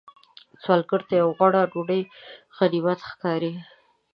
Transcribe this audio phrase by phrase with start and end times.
[0.61, 2.01] سوالګر ته یو غوړه ډوډۍ
[2.57, 3.51] غنیمت ښکاري